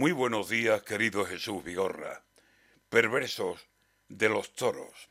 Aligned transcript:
Muy 0.00 0.12
buenos 0.12 0.48
días, 0.48 0.82
querido 0.82 1.26
Jesús 1.26 1.62
Vigorra. 1.62 2.24
Perversos 2.88 3.68
de 4.08 4.30
los 4.30 4.54
toros. 4.54 5.10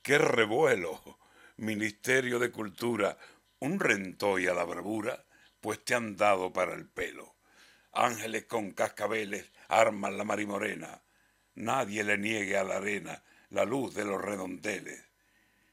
¡Qué 0.00 0.16
revuelo! 0.16 1.18
Ministerio 1.56 2.38
de 2.38 2.52
Cultura, 2.52 3.18
un 3.58 3.80
rentoy 3.80 4.46
a 4.46 4.54
la 4.54 4.62
bravura, 4.62 5.24
pues 5.60 5.84
te 5.84 5.96
han 5.96 6.14
dado 6.14 6.52
para 6.52 6.74
el 6.74 6.86
pelo. 6.86 7.34
Ángeles 7.90 8.44
con 8.44 8.70
cascabeles 8.70 9.50
arman 9.66 10.16
la 10.16 10.22
marimorena. 10.22 11.02
Nadie 11.56 12.04
le 12.04 12.16
niegue 12.16 12.56
a 12.56 12.62
la 12.62 12.76
arena 12.76 13.24
la 13.48 13.64
luz 13.64 13.92
de 13.96 14.04
los 14.04 14.22
redondeles. 14.22 15.02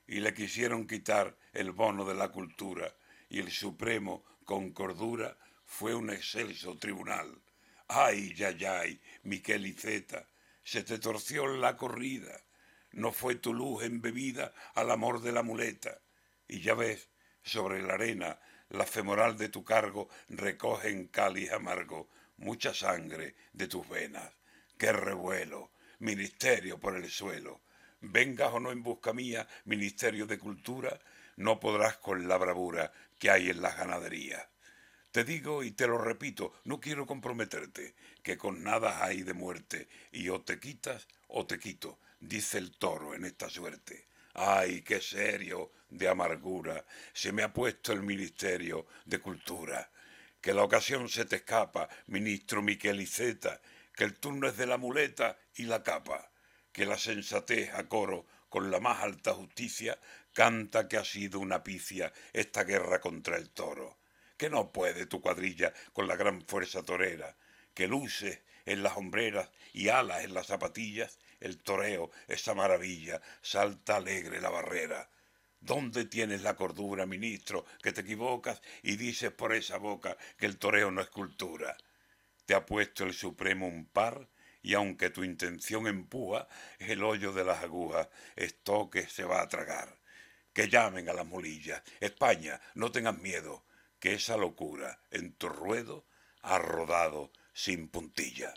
Y 0.08 0.22
le 0.22 0.34
quisieron 0.34 0.88
quitar 0.88 1.38
el 1.54 1.70
bono 1.70 2.04
de 2.04 2.16
la 2.16 2.30
cultura, 2.30 2.96
y 3.30 3.38
el 3.38 3.52
Supremo, 3.52 4.24
con 4.44 4.72
cordura, 4.72 5.38
fue 5.66 5.94
un 5.94 6.10
excelso 6.10 6.80
tribunal 6.80 7.44
Ay, 7.88 8.36
ay, 8.46 8.66
ay, 8.66 9.02
Miquel 9.24 9.66
Iceta, 9.66 10.28
se 10.64 10.84
te 10.84 11.00
torció 11.00 11.48
la 11.48 11.78
corrida, 11.78 12.44
no 12.92 13.14
fue 13.14 13.36
tu 13.36 13.54
luz 13.54 13.84
embebida 13.84 14.54
al 14.76 14.92
amor 14.92 15.22
de 15.22 15.32
la 15.32 15.42
muleta. 15.42 16.02
Y 16.48 16.62
ya 16.62 16.74
ves, 16.74 17.10
sobre 17.44 17.82
la 17.82 17.94
arena, 17.94 18.40
la 18.70 18.86
femoral 18.86 19.38
de 19.38 19.50
tu 19.50 19.64
cargo 19.64 20.10
recoge 20.28 20.90
en 20.90 21.08
cáliz 21.08 21.52
amargo 21.52 22.10
mucha 22.38 22.74
sangre 22.74 23.36
de 23.54 23.68
tus 23.68 23.88
venas. 23.88 24.34
¡Qué 24.78 24.92
revuelo! 24.92 25.72
Ministerio 26.00 26.80
por 26.80 26.96
el 26.96 27.10
suelo. 27.10 27.62
Vengas 28.02 28.54
o 28.54 28.60
no 28.60 28.72
en 28.72 28.84
busca 28.84 29.14
mía, 29.14 29.48
Ministerio 29.66 30.28
de 30.28 30.38
Cultura, 30.38 31.00
no 31.38 31.60
podrás 31.60 31.98
con 31.98 32.28
la 32.28 32.38
bravura 32.38 32.92
que 33.18 33.32
hay 33.32 33.50
en 33.50 33.62
las 33.62 33.78
ganaderías. 33.78 34.46
Te 35.12 35.24
digo 35.24 35.64
y 35.64 35.72
te 35.72 35.88
lo 35.88 35.98
repito, 35.98 36.54
no 36.66 36.80
quiero 36.80 37.08
comprometerte, 37.08 37.96
que 38.22 38.38
con 38.38 38.62
nada 38.62 39.04
hay 39.04 39.24
de 39.24 39.34
muerte, 39.34 39.88
y 40.12 40.30
o 40.30 40.42
te 40.42 40.60
quitas 40.60 41.08
o 41.28 41.48
te 41.48 41.60
quito, 41.60 42.00
dice 42.20 42.58
el 42.58 42.78
toro 42.78 43.16
en 43.16 43.26
esta 43.26 43.50
suerte. 43.50 44.08
Ay, 44.34 44.82
qué 44.82 45.02
serio 45.02 45.72
de 45.90 46.10
amargura 46.10 46.86
se 47.14 47.32
me 47.32 47.42
ha 47.42 47.54
puesto 47.54 47.94
el 47.94 48.04
Ministerio 48.04 48.86
de 49.06 49.20
Cultura. 49.20 49.90
Que 50.42 50.54
la 50.54 50.64
ocasión 50.64 51.10
se 51.10 51.26
te 51.26 51.38
escapa, 51.38 51.90
ministro 52.08 52.62
Miqueliceta, 52.62 53.62
que 53.96 54.04
el 54.04 54.20
turno 54.20 54.48
es 54.48 54.58
de 54.58 54.68
la 54.68 54.78
muleta 54.78 55.38
y 55.56 55.64
la 55.64 55.82
capa, 55.82 56.30
que 56.72 56.86
la 56.86 56.98
sensatez 56.98 57.74
a 57.74 57.88
coro 57.88 58.28
con 58.50 58.70
la 58.70 58.80
más 58.80 59.02
alta 59.02 59.34
justicia 59.34 59.98
canta 60.34 60.88
que 60.88 60.98
ha 60.98 61.06
sido 61.06 61.40
una 61.40 61.64
picia 61.64 62.14
esta 62.34 62.64
guerra 62.66 63.00
contra 63.00 63.38
el 63.38 63.50
toro 63.50 63.98
que 64.38 64.50
no 64.50 64.72
puede 64.72 65.08
tu 65.08 65.20
cuadrilla 65.20 65.74
con 65.94 66.08
la 66.08 66.16
gran 66.16 66.42
fuerza 66.42 66.84
torera, 66.84 67.36
que 67.74 67.88
luce 67.88 68.44
en 68.66 68.84
las 68.84 68.96
hombreras 68.98 69.50
y 69.74 69.90
alas 69.90 70.24
en 70.24 70.34
las 70.34 70.48
zapatillas, 70.48 71.20
el 71.40 71.58
toreo, 71.58 72.12
esa 72.28 72.54
maravilla, 72.54 73.22
salta 73.42 73.98
alegre 73.98 74.42
la 74.42 74.50
barrera. 74.50 75.10
¿Dónde 75.60 76.06
tienes 76.06 76.44
la 76.44 76.56
cordura, 76.56 77.06
ministro, 77.06 77.66
que 77.82 77.92
te 77.92 78.02
equivocas 78.02 78.62
y 78.84 78.96
dices 78.96 79.32
por 79.32 79.54
esa 79.54 79.78
boca 79.78 80.18
que 80.38 80.46
el 80.46 80.58
toreo 80.58 80.92
no 80.92 81.02
es 81.02 81.10
cultura? 81.10 81.76
Te 82.46 82.54
ha 82.54 82.66
puesto 82.66 83.04
el 83.04 83.14
Supremo 83.14 83.68
un 83.68 83.86
par 83.86 84.28
y 84.62 84.74
aunque 84.74 85.10
tu 85.10 85.24
intención 85.24 85.88
empuja, 85.88 86.48
el 86.80 87.04
hoyo 87.04 87.32
de 87.32 87.46
las 87.46 87.64
agujas, 87.64 88.10
esto 88.36 88.90
que 88.90 89.08
se 89.08 89.24
va 89.24 89.42
a 89.42 89.48
tragar. 89.48 89.98
Que 90.54 90.70
llamen 90.70 91.08
a 91.10 91.14
las 91.14 91.26
mulillas. 91.26 91.82
España, 92.00 92.60
no 92.76 92.92
tengas 92.92 93.18
miedo 93.18 93.64
que 94.00 94.14
esa 94.14 94.38
locura 94.38 95.02
en 95.12 95.34
tu 95.34 95.50
ruedo 95.50 96.06
ha 96.42 96.60
rodado 96.60 97.32
sin 97.54 97.90
puntilla. 97.90 98.54